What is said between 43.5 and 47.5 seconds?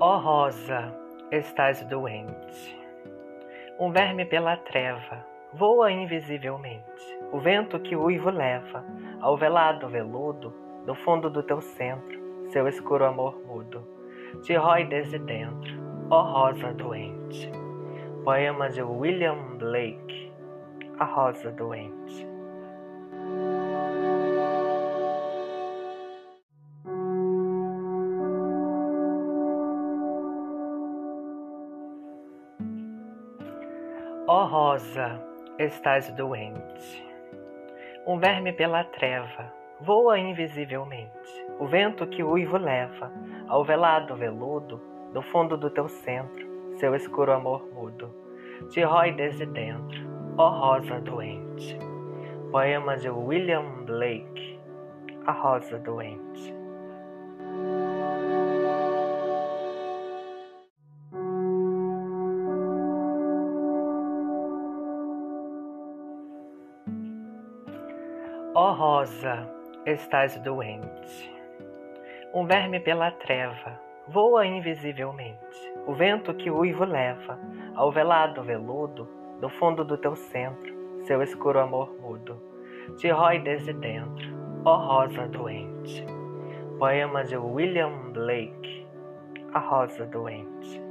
velado veludo do fundo do teu centro, seu escuro